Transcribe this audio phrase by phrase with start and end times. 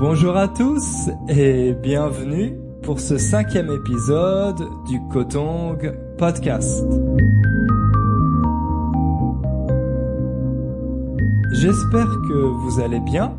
[0.00, 6.86] Bonjour à tous et bienvenue pour ce cinquième épisode du Kotong Podcast.
[11.52, 13.38] J'espère que vous allez bien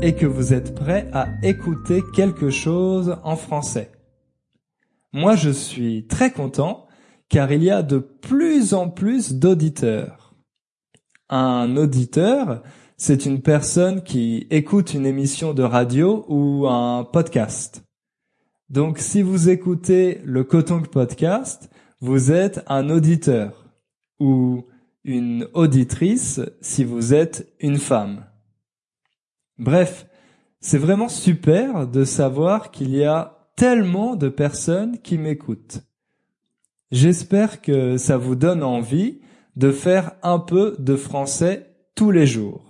[0.00, 3.90] et que vous êtes prêts à écouter quelque chose en français.
[5.12, 6.86] Moi je suis très content
[7.28, 10.36] car il y a de plus en plus d'auditeurs.
[11.28, 12.62] Un auditeur,
[12.96, 17.84] c'est une personne qui écoute une émission de radio ou un podcast.
[18.70, 23.66] Donc si vous écoutez le Kotong Podcast, vous êtes un auditeur
[24.18, 24.64] ou
[25.04, 28.24] une auditrice si vous êtes une femme.
[29.58, 30.06] Bref,
[30.60, 35.82] c'est vraiment super de savoir qu'il y a tellement de personnes qui m'écoutent.
[36.90, 39.20] J'espère que ça vous donne envie
[39.54, 42.65] de faire un peu de français tous les jours.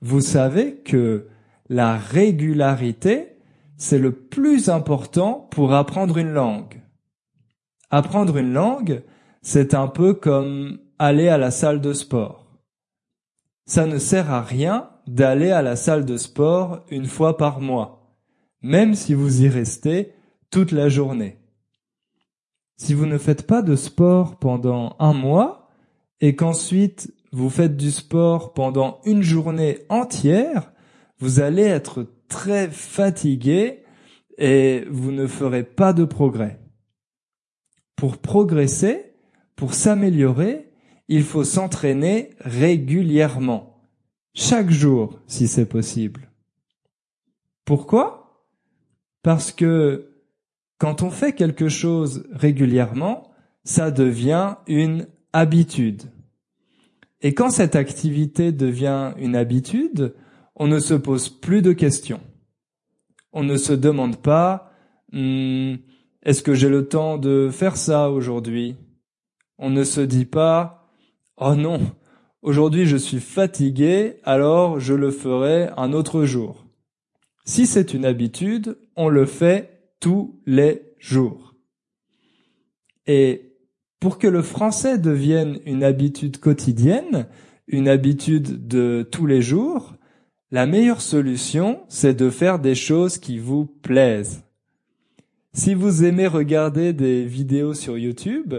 [0.00, 1.26] Vous savez que
[1.68, 3.36] la régularité,
[3.76, 6.82] c'est le plus important pour apprendre une langue.
[7.90, 9.02] Apprendre une langue,
[9.42, 12.46] c'est un peu comme aller à la salle de sport.
[13.66, 18.16] Ça ne sert à rien d'aller à la salle de sport une fois par mois,
[18.62, 20.12] même si vous y restez
[20.50, 21.38] toute la journée.
[22.76, 25.68] Si vous ne faites pas de sport pendant un mois
[26.20, 30.72] et qu'ensuite vous faites du sport pendant une journée entière,
[31.18, 33.84] vous allez être très fatigué
[34.38, 36.60] et vous ne ferez pas de progrès.
[37.96, 39.12] Pour progresser,
[39.56, 40.70] pour s'améliorer,
[41.08, 43.82] il faut s'entraîner régulièrement,
[44.34, 46.30] chaque jour si c'est possible.
[47.64, 48.46] Pourquoi?
[49.22, 50.12] Parce que
[50.78, 53.32] quand on fait quelque chose régulièrement,
[53.64, 56.04] ça devient une habitude.
[57.20, 60.14] Et quand cette activité devient une habitude,
[60.54, 62.20] on ne se pose plus de questions.
[63.32, 64.72] On ne se demande pas
[65.12, 65.74] hmm,
[66.22, 68.76] est-ce que j'ai le temps de faire ça aujourd'hui?
[69.58, 70.90] On ne se dit pas
[71.36, 71.80] oh non,
[72.42, 76.66] aujourd'hui je suis fatigué, alors je le ferai un autre jour.
[77.44, 81.54] Si c'est une habitude, on le fait tous les jours.
[83.06, 83.47] Et
[84.00, 87.26] pour que le français devienne une habitude quotidienne,
[87.66, 89.94] une habitude de tous les jours,
[90.50, 94.44] la meilleure solution, c'est de faire des choses qui vous plaisent.
[95.52, 98.54] Si vous aimez regarder des vidéos sur YouTube,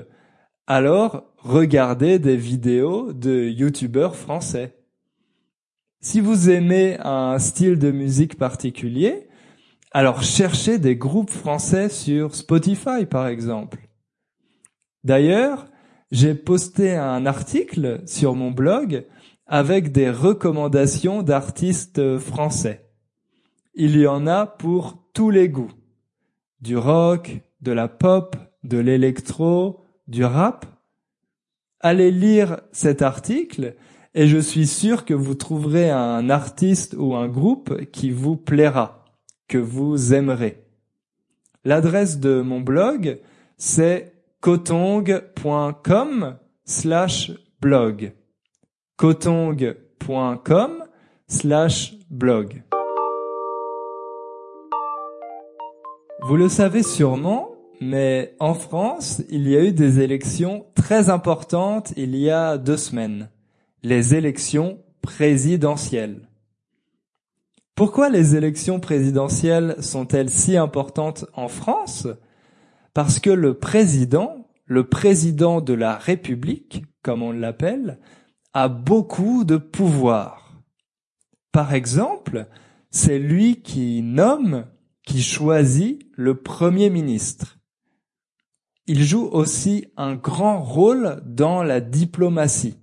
[0.67, 4.75] alors regardez des vidéos de youtubeurs français.
[6.01, 9.27] Si vous aimez un style de musique particulier,
[9.91, 13.88] alors cherchez des groupes français sur Spotify par exemple.
[15.03, 15.67] D'ailleurs,
[16.11, 19.05] j'ai posté un article sur mon blog
[19.45, 22.89] avec des recommandations d'artistes français.
[23.73, 25.71] Il y en a pour tous les goûts.
[26.61, 30.65] Du rock, de la pop, de l'électro, du rap.
[31.79, 33.75] Allez lire cet article
[34.13, 39.05] et je suis sûr que vous trouverez un artiste ou un groupe qui vous plaira
[39.47, 40.63] que vous aimerez.
[41.63, 43.19] L'adresse de mon blog,
[43.57, 48.13] c'est kotong.com slash blog.
[48.97, 50.83] kotong.com
[51.27, 52.63] slash blog.
[56.21, 57.49] Vous le savez sûrement,
[57.81, 62.77] mais en France, il y a eu des élections très importantes il y a deux
[62.77, 63.29] semaines.
[63.83, 66.29] Les élections présidentielles.
[67.75, 72.07] Pourquoi les élections présidentielles sont-elles si importantes en France?
[72.93, 77.99] Parce que le président, le président de la République, comme on l'appelle,
[78.53, 80.53] a beaucoup de pouvoir.
[81.51, 82.47] Par exemple,
[82.91, 84.65] c'est lui qui nomme,
[85.03, 87.57] qui choisit le Premier ministre.
[88.87, 92.77] Il joue aussi un grand rôle dans la diplomatie.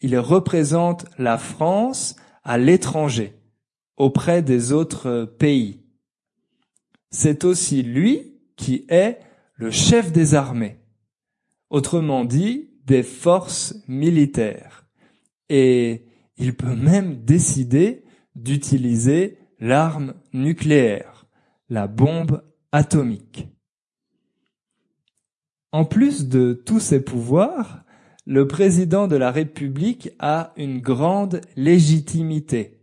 [0.00, 3.34] Il représente la France à l'étranger
[3.96, 5.80] auprès des autres pays.
[7.10, 9.18] C'est aussi lui qui est
[9.62, 10.78] le chef des armées,
[11.70, 14.86] autrement dit des forces militaires.
[15.48, 16.04] Et
[16.36, 18.04] il peut même décider
[18.34, 21.26] d'utiliser l'arme nucléaire,
[21.68, 22.42] la bombe
[22.72, 23.48] atomique.
[25.70, 27.84] En plus de tous ces pouvoirs,
[28.26, 32.82] le président de la République a une grande légitimité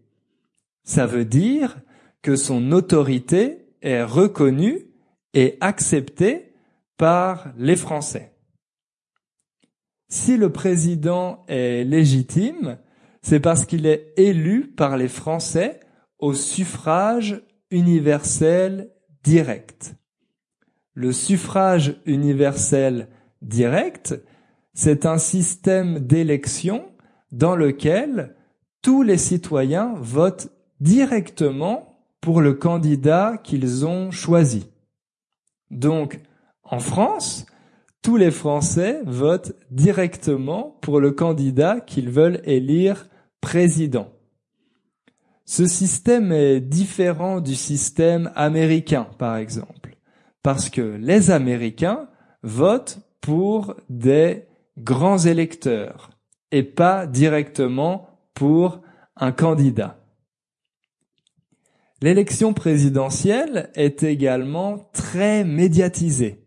[0.89, 1.81] ça veut dire
[2.23, 4.87] que son autorité est reconnue
[5.35, 6.48] et acceptée
[6.99, 8.33] par les Français.
[10.09, 12.77] Si le président est légitime,
[13.21, 15.79] c'est parce qu'il est élu par les Français
[16.19, 17.41] au suffrage
[17.71, 18.91] universel
[19.23, 19.95] direct.
[20.93, 23.07] Le suffrage universel
[23.41, 24.21] direct,
[24.73, 26.91] c'est un système d'élection
[27.31, 28.35] dans lequel
[28.81, 30.49] tous les citoyens votent
[30.81, 34.67] directement pour le candidat qu'ils ont choisi.
[35.71, 36.19] Donc,
[36.71, 37.45] en France,
[38.01, 43.07] tous les Français votent directement pour le candidat qu'ils veulent élire
[43.41, 44.09] président.
[45.45, 49.97] Ce système est différent du système américain, par exemple,
[50.43, 52.07] parce que les Américains
[52.43, 54.45] votent pour des
[54.77, 56.11] grands électeurs
[56.51, 58.81] et pas directement pour
[59.17, 59.97] un candidat.
[62.01, 66.38] L'élection présidentielle est également très médiatisée.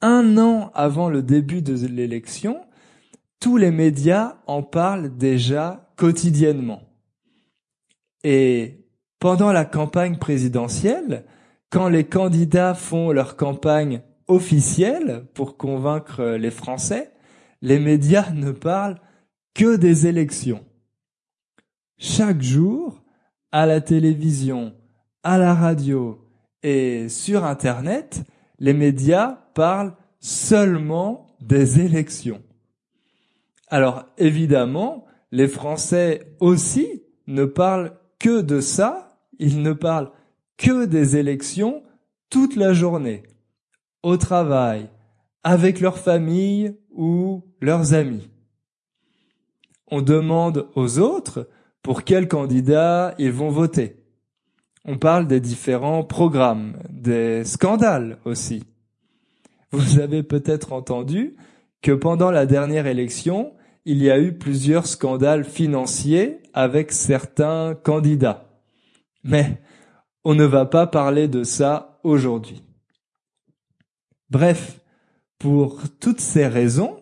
[0.00, 2.60] Un an avant le début de l'élection,
[3.40, 6.82] tous les médias en parlent déjà quotidiennement.
[8.22, 8.86] Et
[9.18, 11.24] pendant la campagne présidentielle,
[11.70, 17.12] quand les candidats font leur campagne officielle pour convaincre les Français,
[17.60, 19.00] les médias ne parlent
[19.54, 20.64] que des élections.
[21.98, 23.02] Chaque jour,
[23.50, 24.74] à la télévision,
[25.24, 26.24] à la radio
[26.62, 28.22] et sur Internet,
[28.60, 32.40] les médias parlent seulement des élections.
[33.66, 40.12] Alors évidemment, les Français aussi ne parlent que de ça, ils ne parlent
[40.58, 41.82] que des élections
[42.30, 43.24] toute la journée,
[44.04, 44.88] au travail,
[45.42, 48.30] avec leur famille ou leurs amis.
[49.88, 51.48] On demande aux autres
[51.82, 53.96] pour quel candidat ils vont voter.
[54.84, 58.62] On parle des différents programmes, des scandales aussi.
[59.70, 61.36] Vous avez peut-être entendu
[61.82, 63.52] que pendant la dernière élection,
[63.84, 68.48] il y a eu plusieurs scandales financiers avec certains candidats.
[69.24, 69.60] Mais
[70.24, 72.62] on ne va pas parler de ça aujourd'hui.
[74.30, 74.80] Bref,
[75.38, 77.00] pour toutes ces raisons,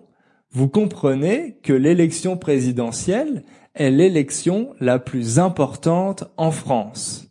[0.51, 7.29] vous comprenez que l'élection présidentielle est l'élection la plus importante en France.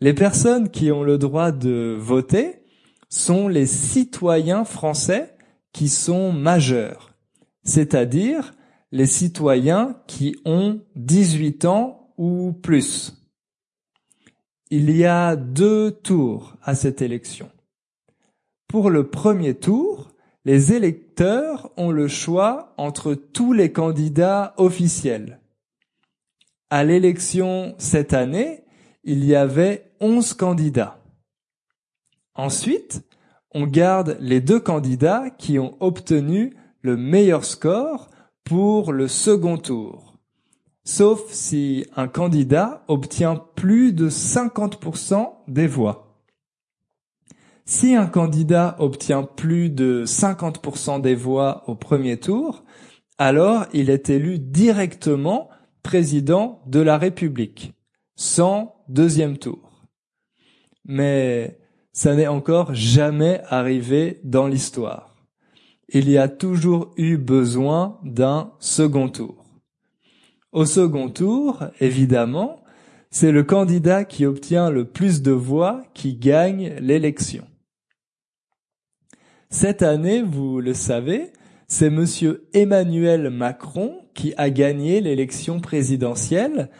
[0.00, 2.57] Les personnes qui ont le droit de voter
[3.08, 5.36] sont les citoyens français
[5.72, 7.14] qui sont majeurs,
[7.62, 8.52] c'est-à-dire
[8.92, 13.14] les citoyens qui ont 18 ans ou plus.
[14.70, 17.50] Il y a deux tours à cette élection.
[18.66, 20.10] Pour le premier tour,
[20.44, 25.40] les électeurs ont le choix entre tous les candidats officiels.
[26.70, 28.64] À l'élection cette année,
[29.04, 30.97] il y avait 11 candidats.
[32.38, 33.02] Ensuite,
[33.52, 38.08] on garde les deux candidats qui ont obtenu le meilleur score
[38.44, 40.14] pour le second tour.
[40.84, 46.16] Sauf si un candidat obtient plus de 50% des voix.
[47.66, 52.64] Si un candidat obtient plus de 50% des voix au premier tour,
[53.18, 55.50] alors il est élu directement
[55.82, 57.74] président de la République,
[58.14, 59.88] sans deuxième tour.
[60.84, 61.57] Mais
[61.98, 65.16] ça n'est encore jamais arrivé dans l'histoire.
[65.88, 69.44] Il y a toujours eu besoin d'un second tour.
[70.52, 72.62] Au second tour, évidemment,
[73.10, 77.44] c'est le candidat qui obtient le plus de voix qui gagne l'élection.
[79.50, 81.32] Cette année, vous le savez,
[81.66, 86.70] c'est monsieur Emmanuel Macron qui a gagné l'élection présidentielle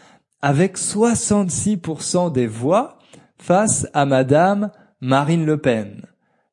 [0.42, 3.00] avec 66% des voix
[3.36, 6.02] face à madame Marine Le Pen,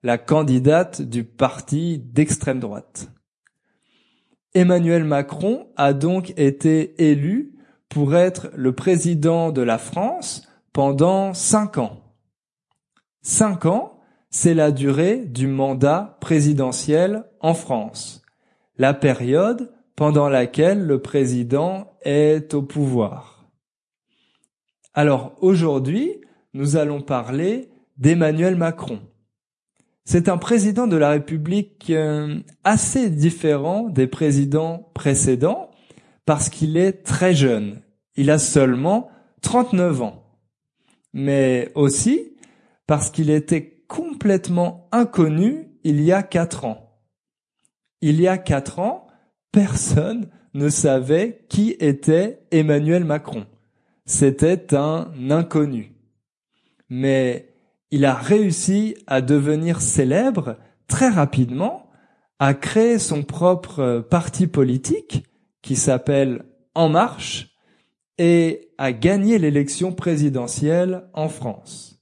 [0.04, 3.10] la candidate du parti d'extrême droite.
[4.54, 7.56] Emmanuel Macron a donc été élu
[7.90, 12.04] pour être le président de la France pendant cinq ans.
[13.24, 14.00] Cinq ans,
[14.30, 18.22] c'est la durée du mandat présidentiel en France,
[18.78, 23.50] la période pendant laquelle le président est au pouvoir.
[24.94, 26.22] Alors aujourd'hui,
[26.54, 29.00] nous allons parler d'Emmanuel Macron.
[30.04, 35.72] C'est un président de la République euh, assez différent des présidents précédents
[36.25, 37.82] parce qu'il est très jeune.
[38.16, 39.10] Il a seulement
[39.42, 40.24] 39 ans.
[41.14, 42.36] Mais aussi
[42.88, 47.00] parce qu'il était complètement inconnu il y a quatre ans.
[48.02, 49.08] Il y a quatre ans,
[49.52, 53.46] personne ne savait qui était Emmanuel Macron.
[54.06, 55.94] C'était un inconnu.
[56.90, 57.55] Mais
[57.96, 61.90] il a réussi à devenir célèbre très rapidement,
[62.40, 65.24] à créer son propre parti politique
[65.62, 67.56] qui s'appelle En Marche
[68.18, 72.02] et a gagné l'élection présidentielle en France.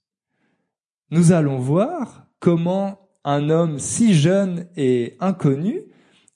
[1.12, 5.84] Nous allons voir comment un homme si jeune et inconnu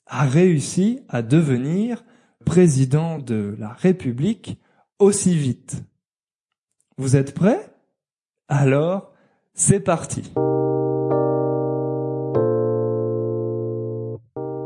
[0.06, 2.04] a réussi à devenir
[2.44, 4.60] président de la République
[5.00, 5.82] aussi vite.
[6.96, 7.74] Vous êtes prêts?
[8.46, 9.07] Alors,
[9.58, 10.22] c'est parti.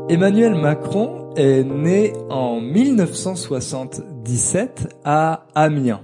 [0.07, 6.03] Emmanuel Macron est né en 1977 à Amiens.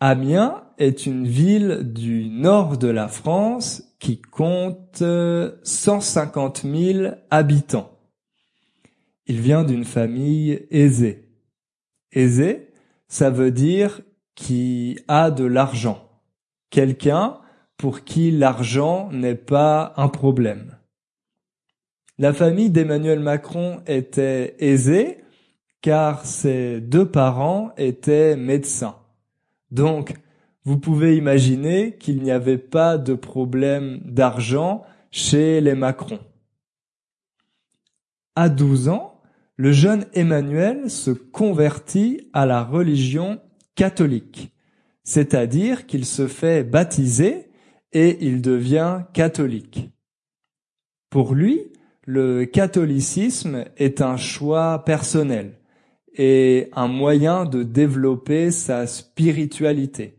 [0.00, 5.04] Amiens est une ville du nord de la France qui compte
[5.62, 7.92] 150 000 habitants.
[9.26, 11.28] Il vient d'une famille aisée.
[12.10, 12.72] Aisée,
[13.06, 14.00] ça veut dire
[14.34, 16.00] qui a de l'argent.
[16.70, 17.38] Quelqu'un
[17.76, 20.76] pour qui l'argent n'est pas un problème.
[22.18, 25.18] La famille d'Emmanuel Macron était aisée
[25.80, 28.96] car ses deux parents étaient médecins.
[29.70, 30.14] Donc,
[30.62, 36.20] vous pouvez imaginer qu'il n'y avait pas de problème d'argent chez les Macron.
[38.34, 39.20] À 12 ans,
[39.56, 43.40] le jeune Emmanuel se convertit à la religion
[43.74, 44.52] catholique,
[45.02, 47.50] c'est-à-dire qu'il se fait baptiser
[47.94, 49.90] et il devient catholique.
[51.08, 51.72] Pour lui,
[52.06, 55.54] le catholicisme est un choix personnel
[56.16, 60.18] et un moyen de développer sa spiritualité.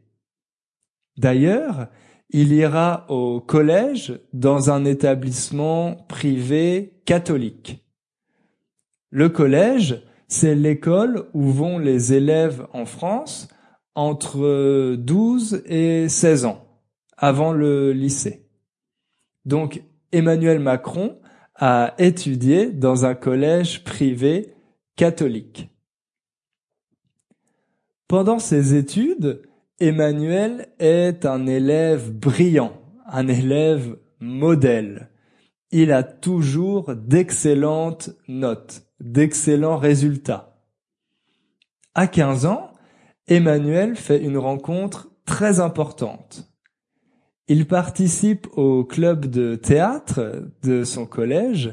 [1.18, 1.88] D'ailleurs,
[2.32, 7.86] il ira au collège dans un établissement privé catholique.
[9.12, 13.48] Le collège, c'est l'école où vont les élèves en France
[13.94, 16.65] entre 12 et 16 ans,
[17.18, 18.46] avant le lycée.
[19.46, 21.20] Donc Emmanuel Macron
[21.56, 24.54] a étudié dans un collège privé
[24.96, 25.70] catholique.
[28.08, 29.42] Pendant ses études,
[29.80, 32.74] Emmanuel est un élève brillant,
[33.08, 35.10] un élève modèle.
[35.72, 40.62] Il a toujours d'excellentes notes, d'excellents résultats.
[41.94, 42.72] À 15 ans,
[43.28, 46.55] Emmanuel fait une rencontre très importante.
[47.48, 51.70] Il participe au club de théâtre de son collège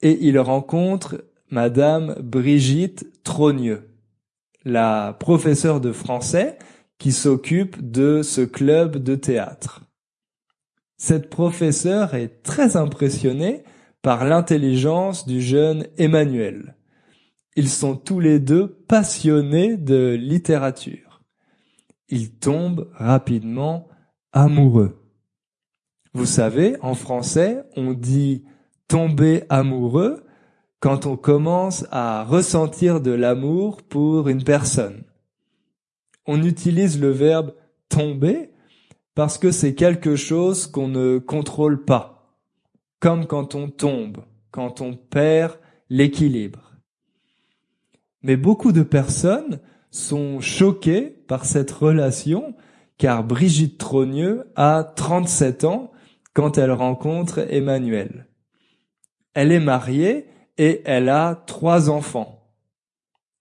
[0.00, 3.88] et il rencontre Madame Brigitte Trogneux,
[4.64, 6.58] la professeure de français
[6.98, 9.82] qui s'occupe de ce club de théâtre.
[10.96, 13.64] Cette professeure est très impressionnée
[14.02, 16.76] par l'intelligence du jeune Emmanuel.
[17.56, 21.22] Ils sont tous les deux passionnés de littérature.
[22.08, 23.88] Ils tombent rapidement
[24.32, 25.05] amoureux.
[26.16, 28.44] Vous savez, en français, on dit
[28.88, 30.24] tomber amoureux
[30.80, 35.04] quand on commence à ressentir de l'amour pour une personne
[36.26, 37.54] on utilise le verbe
[37.88, 38.50] tomber
[39.14, 42.36] parce que c'est quelque chose qu'on ne contrôle pas,
[43.00, 44.18] comme quand on tombe,
[44.50, 45.52] quand on perd
[45.88, 46.72] l'équilibre.
[48.22, 52.54] Mais beaucoup de personnes sont choquées par cette relation
[52.98, 55.92] car Brigitte Trogneux a 37 ans
[56.36, 58.26] quand elle rencontre Emmanuel.
[59.32, 60.26] Elle est mariée
[60.58, 62.52] et elle a trois enfants.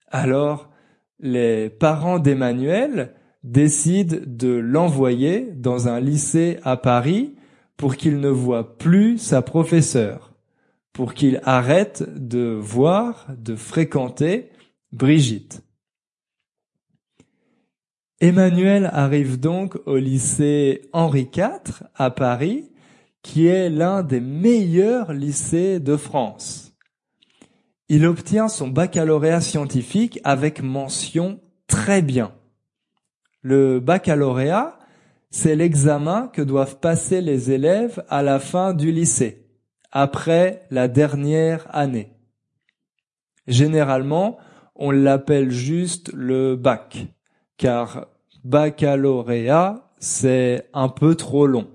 [0.08, 0.72] Alors,
[1.20, 7.36] les parents d'Emmanuel décident de l'envoyer dans un lycée à Paris
[7.76, 10.34] pour qu'il ne voie plus sa professeure,
[10.94, 14.52] pour qu'il arrête de voir, de fréquenter
[14.94, 15.64] Brigitte.
[18.22, 22.72] Emmanuel arrive donc au lycée Henri IV à Paris,
[23.26, 26.76] qui est l'un des meilleurs lycées de France.
[27.90, 32.36] Il obtient son baccalauréat scientifique avec mention très bien.
[33.42, 34.78] Le baccalauréat,
[35.32, 39.48] c'est l'examen que doivent passer les élèves à la fin du lycée,
[39.92, 42.14] après la dernière année.
[43.48, 44.38] Généralement,
[44.76, 47.08] on l'appelle juste le bac,
[47.58, 48.06] car
[48.44, 51.75] baccalauréat, c'est un peu trop long.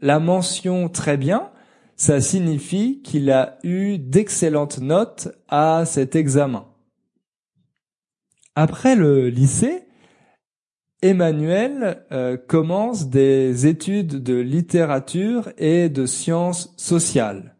[0.00, 1.50] La mention très bien,
[1.96, 6.66] ça signifie qu'il a eu d'excellentes notes à cet examen.
[8.54, 9.82] Après le lycée,
[11.02, 17.56] Emmanuel euh, commence des études de littérature et de sciences sociales.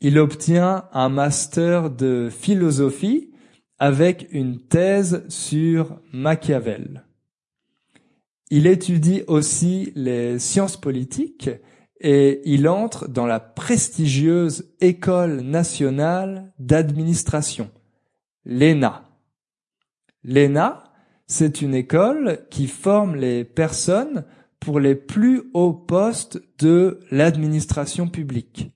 [0.00, 3.30] Il obtient un master de philosophie
[3.78, 7.04] avec une thèse sur Machiavel.
[8.50, 11.50] Il étudie aussi les sciences politiques
[12.00, 17.70] et il entre dans la prestigieuse École nationale d'administration,
[18.44, 19.04] l'ENA.
[20.24, 20.84] L'ENA,
[21.26, 24.24] c'est une école qui forme les personnes
[24.60, 28.72] pour les plus hauts postes de l'administration publique.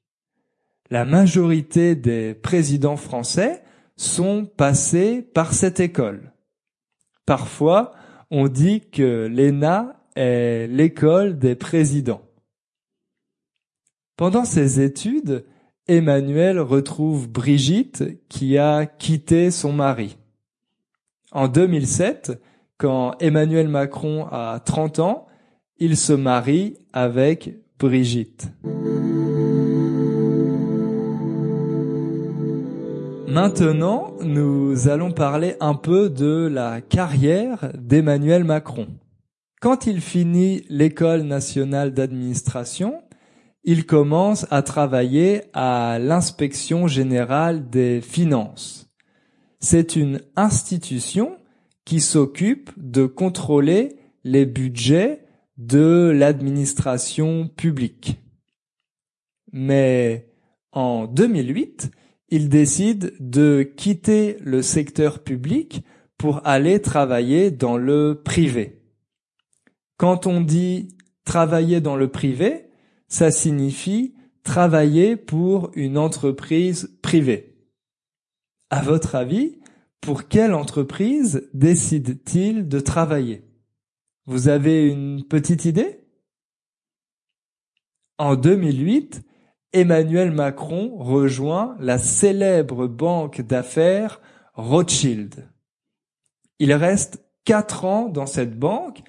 [0.91, 3.63] La majorité des présidents français
[3.97, 6.33] sont passés par cette école.
[7.25, 7.93] Parfois,
[8.35, 12.23] on dit que l'ENA est l'école des présidents.
[14.17, 15.45] Pendant ses études,
[15.87, 20.17] Emmanuel retrouve Brigitte qui a quitté son mari.
[21.31, 22.41] En 2007,
[22.79, 25.27] quand Emmanuel Macron a 30 ans,
[25.77, 28.49] il se marie avec Brigitte.
[33.33, 38.89] Maintenant, nous allons parler un peu de la carrière d'Emmanuel Macron.
[39.63, 43.03] Quand il finit l'école nationale d'administration,
[43.65, 48.91] il commence à travailler à l'inspection générale des finances.
[49.61, 51.39] C'est une institution
[51.87, 55.25] qui s'occupe de contrôler les budgets
[55.57, 58.21] de l'administration publique.
[59.53, 60.29] Mais
[60.73, 61.93] en 2008,
[62.33, 65.85] il décide de quitter le secteur public
[66.17, 68.81] pour aller travailler dans le privé.
[69.99, 70.97] Quand on dit
[71.27, 72.71] travailler dans le privé,
[73.07, 77.55] ça signifie travailler pour une entreprise privée.
[78.71, 79.59] À votre avis,
[80.01, 83.45] pour quelle entreprise décide-t-il de travailler?
[84.25, 86.01] Vous avez une petite idée?
[88.17, 89.23] En 2008,
[89.73, 94.21] Emmanuel Macron rejoint la célèbre banque d'affaires
[94.55, 95.49] Rothschild.
[96.59, 99.03] Il reste quatre ans dans cette banque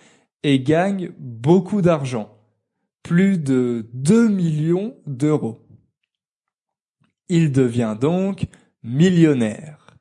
[0.43, 2.37] et gagne beaucoup d'argent,
[3.03, 5.59] plus de 2 millions d'euros.
[7.29, 8.45] Il devient donc
[8.83, 9.97] millionnaire.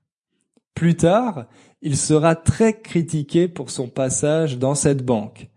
[0.75, 1.47] Plus tard,
[1.81, 5.51] il sera très critiqué pour son passage dans cette banque.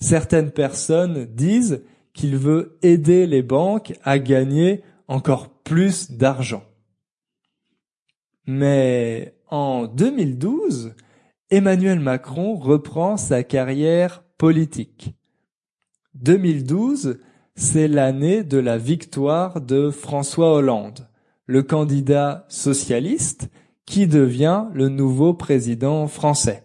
[0.00, 1.82] Certaines personnes disent
[2.20, 6.64] qu'il veut aider les banques à gagner encore plus d'argent.
[8.46, 10.92] Mais en 2012,
[11.48, 15.14] Emmanuel Macron reprend sa carrière politique.
[16.12, 17.20] 2012,
[17.54, 21.08] c'est l'année de la victoire de François Hollande,
[21.46, 23.48] le candidat socialiste
[23.86, 26.64] qui devient le nouveau président français.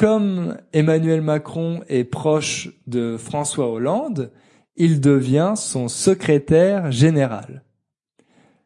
[0.00, 4.32] Comme Emmanuel Macron est proche de François Hollande,
[4.76, 7.64] il devient son secrétaire général.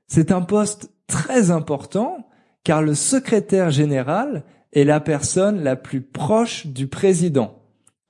[0.07, 2.29] C'est un poste très important
[2.63, 7.65] car le secrétaire général est la personne la plus proche du président,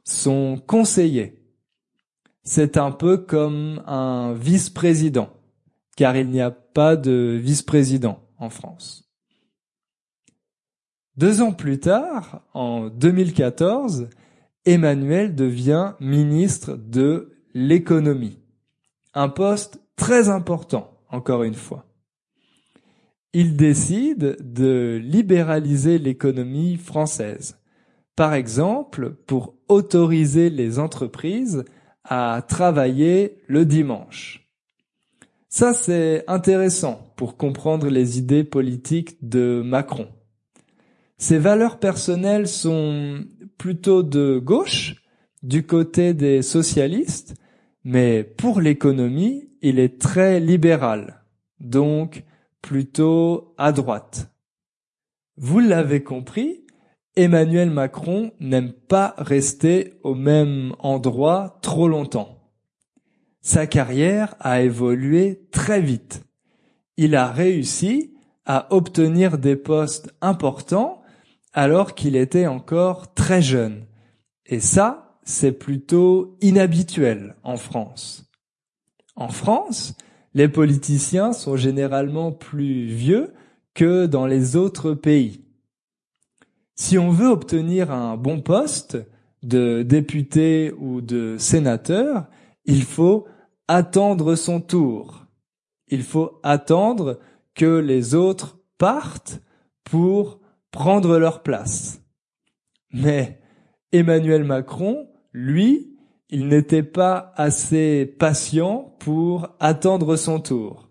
[0.04, 1.42] son conseiller.
[2.42, 5.30] C'est un peu comme un vice-président,
[5.96, 9.03] car il n'y a pas de vice-président en France.
[11.16, 14.09] Deux ans plus tard, en 2014,
[14.64, 18.40] Emmanuel devient ministre de l'économie.
[19.14, 21.87] Un poste très important, encore une fois.
[23.33, 27.59] Il décide de libéraliser l'économie française.
[28.16, 31.64] Par exemple, pour autoriser les entreprises
[32.03, 34.48] à travailler le dimanche.
[35.48, 40.09] Ça, c'est intéressant pour comprendre les idées politiques de Macron.
[41.16, 43.24] Ses valeurs personnelles sont
[43.57, 44.96] plutôt de gauche,
[45.42, 47.35] du côté des socialistes,
[47.85, 51.22] mais pour l'économie, il est très libéral,
[51.61, 52.24] donc
[52.62, 54.31] plutôt à droite.
[55.37, 56.64] Vous l'avez compris,
[57.16, 62.40] Emmanuel Macron n'aime pas rester au même endroit trop longtemps.
[63.40, 66.24] Sa carrière a évolué très vite.
[66.96, 68.14] Il a réussi
[68.46, 71.03] à obtenir des postes importants
[71.54, 73.86] alors qu'il était encore très jeune.
[74.44, 78.30] Et ça, c'est plutôt inhabituel en France.
[79.16, 79.94] En France,
[80.34, 83.32] les politiciens sont généralement plus vieux
[83.72, 85.44] que dans les autres pays.
[86.74, 88.98] Si on veut obtenir un bon poste
[89.44, 92.26] de député ou de sénateur,
[92.64, 93.26] il faut
[93.68, 95.26] attendre son tour.
[95.88, 97.20] Il faut attendre
[97.54, 99.40] que les autres partent
[99.84, 100.40] pour
[100.74, 102.02] prendre leur place.
[102.92, 103.38] Mais
[103.92, 105.96] Emmanuel Macron, lui,
[106.30, 110.90] il n'était pas assez patient pour attendre son tour.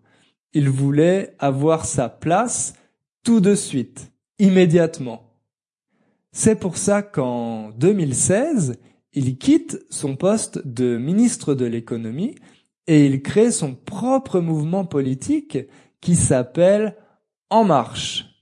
[0.54, 2.76] Il voulait avoir sa place
[3.24, 5.36] tout de suite, immédiatement.
[6.32, 8.80] C'est pour ça qu'en 2016,
[9.12, 12.36] il quitte son poste de ministre de l'économie
[12.88, 15.58] et il crée son propre mouvement politique
[16.00, 16.96] qui s'appelle
[17.50, 18.33] En Marche.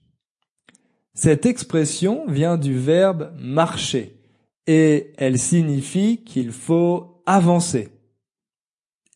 [1.13, 4.17] Cette expression vient du verbe marcher
[4.65, 7.89] et elle signifie qu'il faut avancer.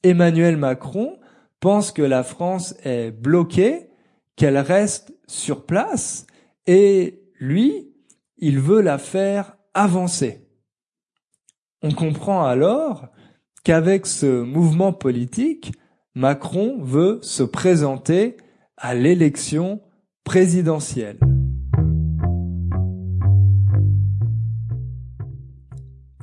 [0.04, 1.18] Emmanuel Macron
[1.60, 3.88] pense que la France est bloquée,
[4.36, 6.28] qu'elle reste sur place
[6.68, 7.94] et lui,
[8.38, 10.48] il veut la faire avancer.
[11.82, 13.08] On comprend alors
[13.64, 15.72] qu'avec ce mouvement politique,
[16.14, 18.38] Macron veut se présenter
[18.78, 19.82] à l'élection
[20.24, 21.20] présidentielle.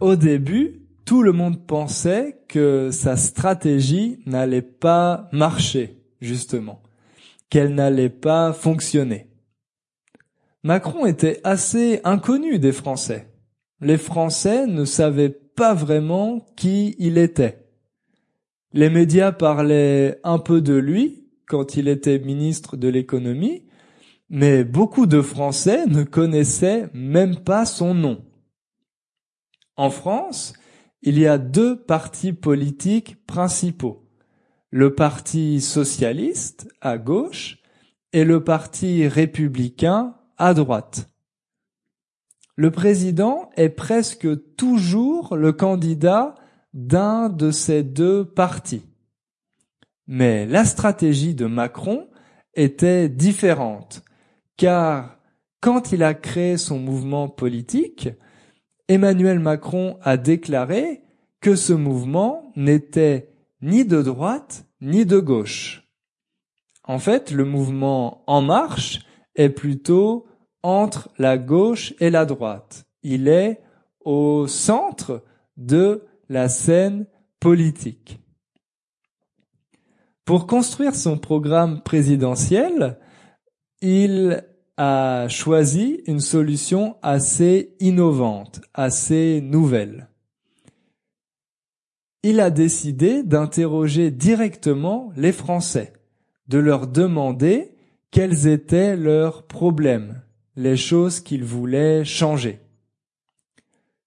[0.02, 6.82] Au début, tout le monde pensait que sa stratégie n'allait pas marcher, justement,
[7.50, 9.28] qu'elle n'allait pas fonctionner.
[10.64, 13.28] Macron était assez inconnu des Français.
[13.80, 17.64] Les Français ne savaient pas vraiment qui il était.
[18.72, 23.66] Les médias parlaient un peu de lui quand il était ministre de l'économie,
[24.30, 28.24] mais beaucoup de Français ne connaissaient même pas son nom.
[29.76, 30.52] En France,
[31.02, 34.08] il y a deux partis politiques principaux.
[34.70, 37.58] Le Parti socialiste à gauche
[38.12, 41.08] et le Parti républicain à droite.
[42.56, 46.34] Le président est presque toujours le candidat
[46.74, 48.84] d'un de ces deux partis.
[50.06, 52.08] Mais la stratégie de Macron
[52.54, 54.04] était différente,
[54.56, 55.18] car
[55.60, 58.10] quand il a créé son mouvement politique,
[58.92, 61.00] Emmanuel Macron a déclaré
[61.40, 65.88] que ce mouvement n'était ni de droite ni de gauche.
[66.84, 69.00] En fait, le mouvement En Marche
[69.34, 70.26] est plutôt
[70.62, 72.84] entre la gauche et la droite.
[73.02, 73.62] Il est
[74.04, 75.24] au centre
[75.56, 77.06] de la scène
[77.40, 78.20] politique.
[80.26, 82.98] Pour construire son programme présidentiel,
[83.80, 84.44] il
[84.76, 90.08] a choisi une solution assez innovante, assez nouvelle.
[92.22, 95.92] Il a décidé d'interroger directement les Français,
[96.48, 97.74] de leur demander
[98.10, 100.22] quels étaient leurs problèmes,
[100.56, 102.60] les choses qu'ils voulaient changer.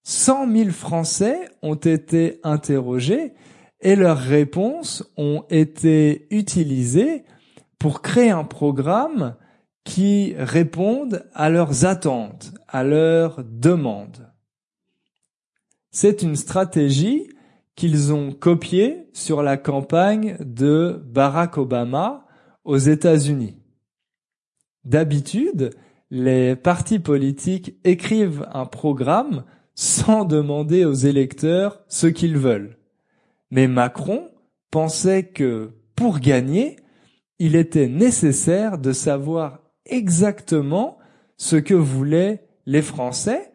[0.04, 3.32] 100 000 Français ont été interrogés
[3.80, 7.24] et leurs réponses ont été utilisées
[7.78, 9.34] pour créer un programme
[9.86, 14.30] qui réponde à leurs attentes, à leurs demandes.
[15.90, 17.28] C'est une stratégie
[17.76, 22.26] qu'ils ont copiée sur la campagne de Barack Obama
[22.64, 23.56] aux États-Unis.
[24.84, 25.70] D'habitude,
[26.10, 29.44] les partis politiques écrivent un programme
[29.76, 32.76] sans demander aux électeurs ce qu'ils veulent.
[33.52, 34.30] Mais Macron
[34.72, 36.76] pensait que pour gagner,
[37.38, 40.98] il était nécessaire de savoir exactement
[41.36, 43.52] ce que voulaient les Français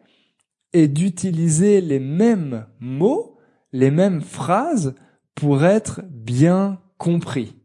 [0.72, 3.38] et d'utiliser les mêmes mots,
[3.72, 4.94] les mêmes phrases
[5.34, 7.56] pour être bien compris.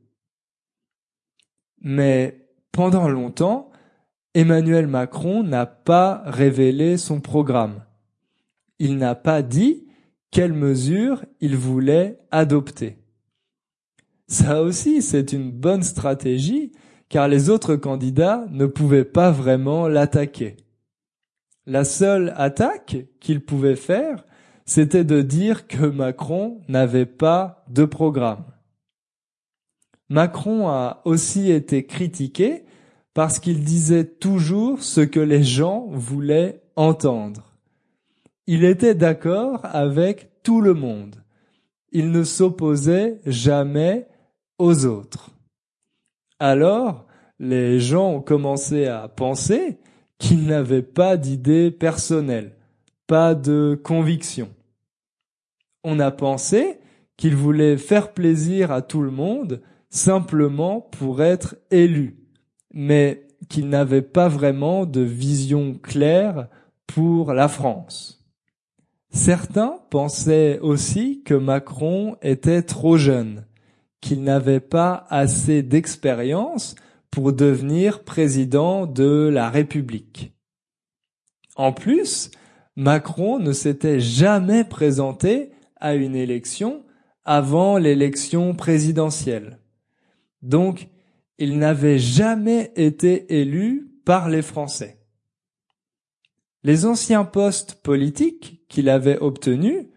[1.81, 3.71] Mais pendant longtemps,
[4.33, 7.83] Emmanuel Macron n'a pas révélé son programme.
[8.79, 9.87] Il n'a pas dit
[10.31, 12.97] quelles mesures il voulait adopter.
[14.27, 16.73] Ça aussi, c'est une bonne stratégie
[17.09, 20.57] car les autres candidats ne pouvaient pas vraiment l'attaquer.
[21.65, 24.25] La seule attaque qu'il pouvait faire,
[24.65, 28.45] c'était de dire que Macron n'avait pas de programme.
[30.09, 32.63] Macron a aussi été critiqué
[33.13, 37.57] parce qu'il disait toujours ce que les gens voulaient entendre.
[38.45, 41.15] Il était d'accord avec tout le monde.
[41.91, 44.07] Il ne s'opposait jamais
[44.57, 45.36] aux autres.
[46.39, 47.05] Alors,
[47.39, 49.79] les gens ont commencé à penser
[50.17, 52.55] qu'il n'avait pas d'idée personnelle,
[53.05, 54.49] pas de conviction.
[55.83, 56.79] On a pensé
[57.15, 62.27] qu'il voulait faire plaisir à tout le monde simplement pour être élu
[62.79, 66.47] mais qu'il n'avait pas vraiment de vision claire
[66.85, 68.23] pour la France.
[69.09, 73.46] Certains pensaient aussi que Macron était trop jeune,
[74.07, 76.75] qu'il n'avait pas assez d'expérience
[77.11, 80.33] pour devenir président de la République.
[81.57, 82.31] En plus,
[82.77, 86.85] Macron ne s'était jamais présenté à une élection
[87.25, 89.59] avant l'élection présidentielle.
[90.41, 90.87] Donc,
[91.37, 94.99] il n'avait jamais été élu par les Français.
[96.63, 99.87] Les anciens postes politiques qu'il avait obtenus,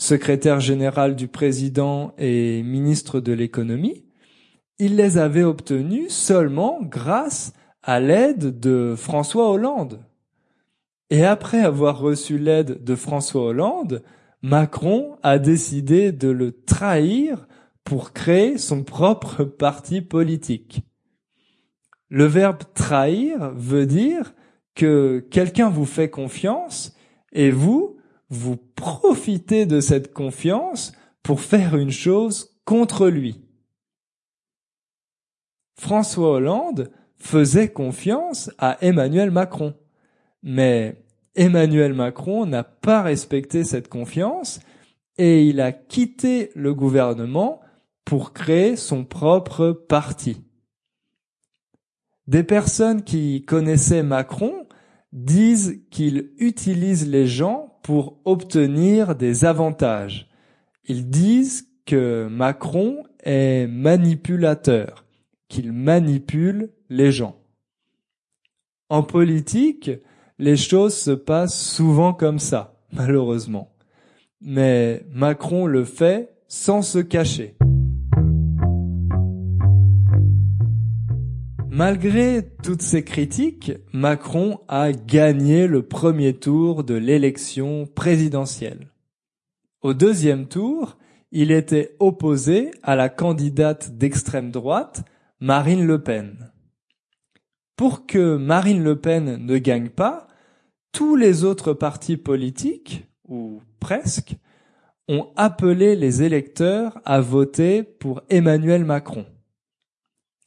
[0.00, 4.06] secrétaire général du président et ministre de l'économie,
[4.78, 10.00] il les avait obtenus seulement grâce à l'aide de François Hollande.
[11.10, 14.02] Et après avoir reçu l'aide de François Hollande,
[14.40, 17.46] Macron a décidé de le trahir
[17.84, 20.80] pour créer son propre parti politique.
[22.08, 24.32] Le verbe trahir veut dire
[24.74, 26.96] que quelqu'un vous fait confiance
[27.32, 27.98] et vous,
[28.30, 33.42] vous profitez de cette confiance pour faire une chose contre lui.
[35.78, 39.74] François Hollande faisait confiance à Emmanuel Macron.
[40.42, 44.60] Mais Emmanuel Macron n'a pas respecté cette confiance
[45.18, 47.60] et il a quitté le gouvernement
[48.06, 50.42] pour créer son propre parti.
[52.26, 54.59] Des personnes qui connaissaient Macron
[55.12, 60.28] disent qu'il utilise les gens pour obtenir des avantages.
[60.84, 65.04] Ils disent que Macron est manipulateur,
[65.48, 67.36] qu'il manipule les gens.
[68.88, 69.90] En politique,
[70.38, 73.72] les choses se passent souvent comme ça, malheureusement.
[74.40, 77.56] Mais Macron le fait sans se cacher.
[81.72, 88.88] Malgré toutes ces critiques, Macron a gagné le premier tour de l'élection présidentielle.
[89.80, 90.98] Au deuxième tour,
[91.30, 95.04] il était opposé à la candidate d'extrême droite,
[95.38, 96.50] Marine Le Pen.
[97.76, 100.26] Pour que Marine Le Pen ne gagne pas,
[100.90, 104.34] tous les autres partis politiques, ou presque,
[105.06, 109.24] ont appelé les électeurs à voter pour Emmanuel Macron.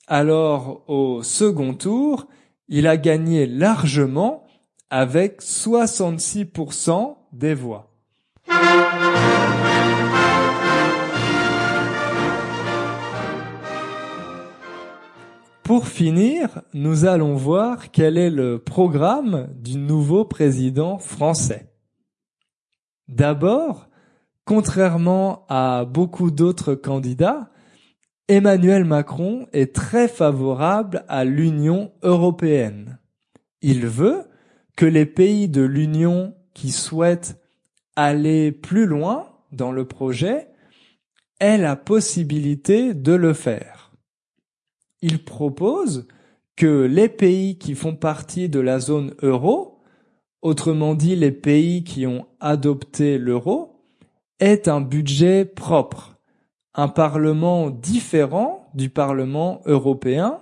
[0.07, 2.27] Alors, au second tour,
[2.67, 4.43] il a gagné largement
[4.89, 7.89] avec 66% des voix.
[15.63, 21.71] Pour finir, nous allons voir quel est le programme du nouveau président français.
[23.07, 23.87] D'abord,
[24.43, 27.52] contrairement à beaucoup d'autres candidats,
[28.27, 32.99] Emmanuel Macron est très favorable à l'Union européenne.
[33.61, 34.23] Il veut
[34.75, 37.39] que les pays de l'Union qui souhaitent
[37.95, 40.47] aller plus loin dans le projet
[41.39, 43.83] aient la possibilité de le faire
[45.03, 46.07] il propose
[46.55, 49.81] que les pays qui font partie de la zone euro,
[50.41, 53.83] autrement dit les pays qui ont adopté l'euro,
[54.39, 56.12] aient un budget propre,
[56.75, 60.39] un parlement différent du Parlement européen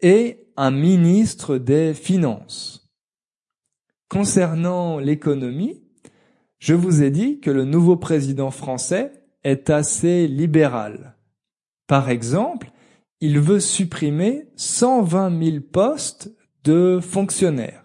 [0.00, 2.88] et un ministre des Finances.
[4.08, 5.82] Concernant l'économie,
[6.58, 11.16] je vous ai dit que le nouveau président français est assez libéral.
[11.86, 12.70] Par exemple,
[13.20, 16.32] il veut supprimer 120 000 postes
[16.62, 17.84] de fonctionnaires.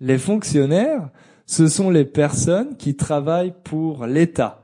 [0.00, 1.10] Les fonctionnaires,
[1.46, 4.63] ce sont les personnes qui travaillent pour l'État,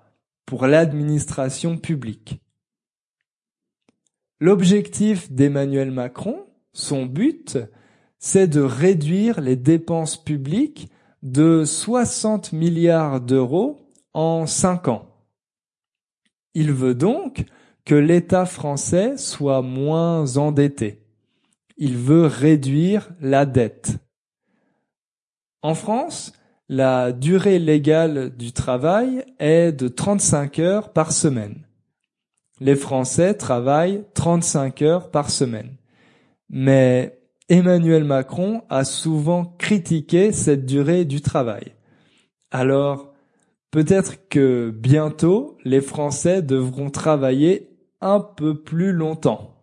[0.50, 2.40] pour l'administration publique.
[4.40, 7.56] L'objectif d'Emmanuel Macron, son but,
[8.18, 10.90] c'est de réduire les dépenses publiques
[11.22, 13.78] de 60 milliards d'euros
[14.12, 15.06] en cinq ans.
[16.54, 17.44] Il veut donc
[17.84, 21.06] que l'État français soit moins endetté.
[21.76, 23.98] Il veut réduire la dette.
[25.62, 26.32] En France,
[26.70, 31.66] la durée légale du travail est de 35 heures par semaine.
[32.60, 35.74] Les Français travaillent 35 heures par semaine.
[36.48, 41.74] Mais Emmanuel Macron a souvent critiqué cette durée du travail.
[42.52, 43.14] Alors,
[43.72, 47.68] peut-être que bientôt, les Français devront travailler
[48.00, 49.56] un peu plus longtemps.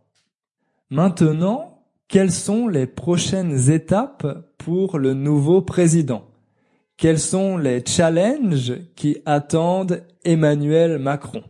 [0.89, 6.25] Maintenant, quelles sont les prochaines étapes pour le nouveau président?
[6.97, 11.43] Quels sont les challenges qui attendent Emmanuel Macron?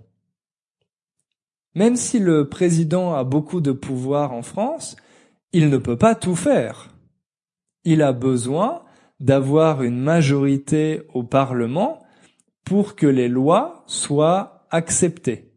[1.73, 4.97] Même si le président a beaucoup de pouvoir en France,
[5.53, 6.93] il ne peut pas tout faire.
[7.85, 8.83] Il a besoin
[9.21, 12.03] d'avoir une majorité au Parlement
[12.65, 15.53] pour que les lois soient acceptées.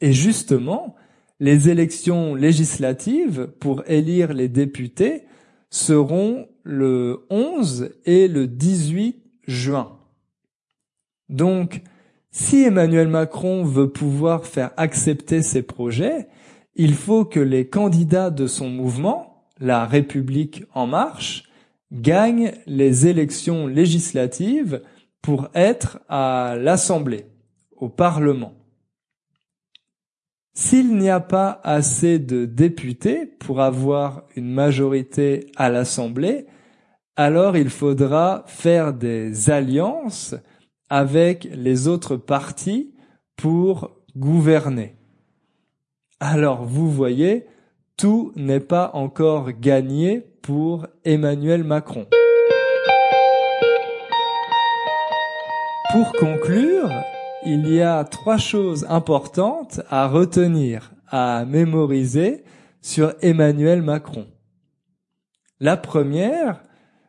[0.00, 0.96] Et justement,
[1.38, 5.22] les élections législatives pour élire les députés
[5.70, 9.98] seront le 11 et le 18 juin.
[11.28, 11.82] Donc,
[12.30, 16.26] si Emmanuel Macron veut pouvoir faire accepter ses projets,
[16.74, 21.44] il faut que les candidats de son mouvement, la République en marche,
[21.92, 24.82] gagnent les élections législatives
[25.22, 27.26] pour être à l'Assemblée,
[27.76, 28.54] au Parlement.
[30.56, 36.46] S'il n'y a pas assez de députés pour avoir une majorité à l'Assemblée,
[37.16, 40.36] alors il faudra faire des alliances
[40.88, 42.94] avec les autres partis
[43.36, 44.94] pour gouverner.
[46.20, 47.46] Alors vous voyez,
[47.96, 52.06] tout n'est pas encore gagné pour Emmanuel Macron.
[55.90, 56.90] Pour conclure,
[57.46, 62.44] il y a trois choses importantes à retenir, à mémoriser
[62.80, 64.26] sur Emmanuel Macron.
[65.60, 66.62] La première,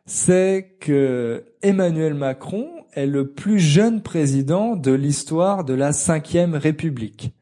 [0.04, 7.34] c'est que Emmanuel Macron est le plus jeune président de l'histoire de la Ve République.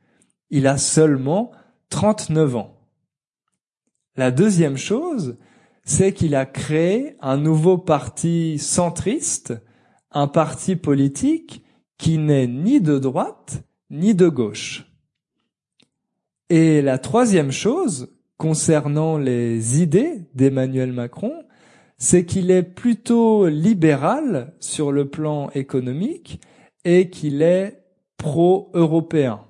[0.50, 1.50] Il a seulement
[1.90, 2.78] 39 ans.
[4.16, 5.36] La deuxième chose,
[5.84, 9.54] c'est qu'il a créé un nouveau parti centriste,
[10.12, 11.64] un parti politique
[11.98, 14.86] qui n'est ni de droite ni de gauche.
[16.50, 21.44] Et la troisième chose concernant les idées d'Emmanuel Macron,
[21.96, 26.40] c'est qu'il est plutôt libéral sur le plan économique
[26.84, 27.84] et qu'il est
[28.18, 29.44] pro-européen.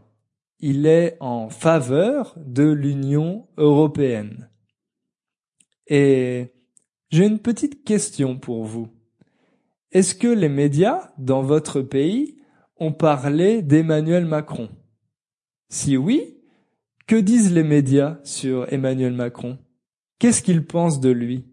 [0.60, 4.50] Il est en faveur de l'Union européenne.
[5.86, 6.52] Et
[7.10, 8.88] j'ai une petite question pour vous.
[9.94, 12.36] Est-ce que les médias dans votre pays
[12.78, 14.68] ont parlé d'Emmanuel Macron?
[15.68, 16.36] Si oui,
[17.06, 19.56] que disent les médias sur Emmanuel Macron?
[20.18, 21.44] Qu'est-ce qu'ils pensent de lui?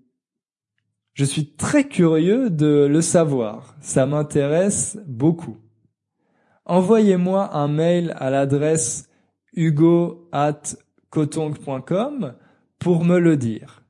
[1.14, 3.76] Je suis très curieux de le savoir.
[3.80, 5.58] Ça m'intéresse beaucoup.
[6.66, 9.08] Envoyez-moi un mail à l'adresse
[9.54, 12.34] hugo@cotong.com
[12.80, 13.84] pour me le dire.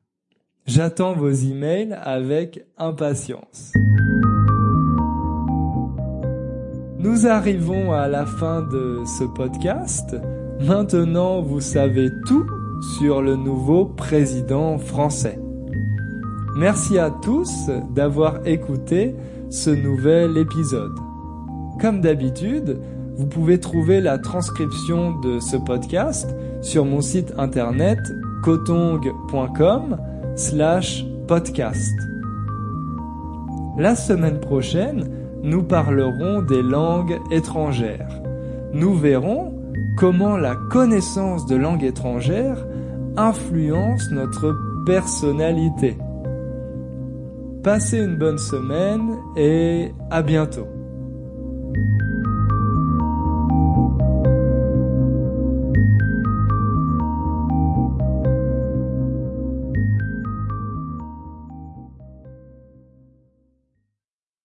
[0.65, 3.71] J'attends vos emails avec impatience.
[7.03, 10.15] Nous arrivons à la fin de ce podcast.
[10.59, 12.45] Maintenant, vous savez tout
[12.99, 15.39] sur le nouveau président français.
[16.55, 19.15] Merci à tous d'avoir écouté
[19.49, 20.93] ce nouvel épisode.
[21.79, 22.79] Comme d'habitude,
[23.15, 27.97] vous pouvez trouver la transcription de ce podcast sur mon site internet
[28.43, 29.97] cotong.com
[30.35, 31.95] slash podcast.
[33.79, 38.21] La semaine prochaine, nous parlerons des langues étrangères.
[38.73, 39.53] Nous verrons
[39.97, 42.65] comment la connaissance de langues étrangères
[43.17, 45.97] influence notre personnalité.
[47.63, 50.67] Passez une bonne semaine et à bientôt.